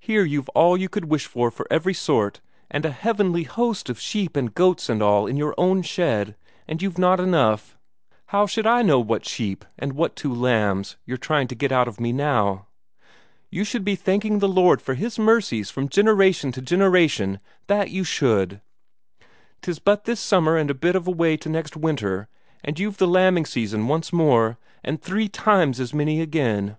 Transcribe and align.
Here 0.00 0.24
you've 0.24 0.48
all 0.54 0.78
you 0.78 0.88
could 0.88 1.10
wish 1.10 1.26
for 1.26 1.52
every 1.70 1.92
sort, 1.92 2.40
and 2.70 2.86
a 2.86 2.90
heavenly 2.90 3.42
host 3.42 3.90
of 3.90 4.00
sheep 4.00 4.34
and 4.34 4.54
goats 4.54 4.88
and 4.88 5.02
all 5.02 5.26
in 5.26 5.36
your 5.36 5.54
own 5.58 5.82
shed, 5.82 6.36
and 6.66 6.80
you've 6.80 6.96
not 6.96 7.20
enough. 7.20 7.76
How 8.28 8.46
should 8.46 8.66
I 8.66 8.80
know 8.80 8.98
what 8.98 9.26
sheep, 9.28 9.66
and 9.78 9.92
what 9.92 10.16
two 10.16 10.32
lambs, 10.32 10.96
you're 11.04 11.18
trying 11.18 11.48
to 11.48 11.54
get 11.54 11.70
out 11.70 11.86
of 11.86 12.00
me 12.00 12.14
now? 12.14 12.66
You 13.50 13.62
should 13.62 13.84
be 13.84 13.94
thanking 13.94 14.38
the 14.38 14.48
Lord 14.48 14.80
for 14.80 14.94
His 14.94 15.18
mercies 15.18 15.70
from 15.70 15.90
generation 15.90 16.50
to 16.52 16.62
generation, 16.62 17.38
that 17.66 17.90
you 17.90 18.04
should. 18.04 18.62
'Tis 19.60 19.80
but 19.80 20.04
this 20.06 20.18
summer 20.18 20.56
and 20.56 20.70
a 20.70 20.74
bit 20.74 20.96
of 20.96 21.06
a 21.06 21.10
way 21.10 21.36
to 21.36 21.48
next 21.50 21.76
winter, 21.76 22.26
and 22.64 22.78
you've 22.80 22.96
the 22.96 23.06
lambing 23.06 23.44
season 23.44 23.86
once 23.86 24.14
more, 24.14 24.56
and 24.82 25.02
three 25.02 25.28
times 25.28 25.78
as 25.78 25.92
many 25.92 26.22
again." 26.22 26.78